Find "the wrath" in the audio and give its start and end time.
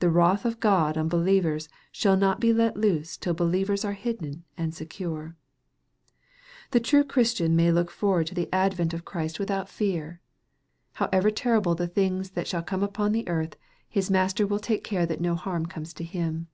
0.00-0.44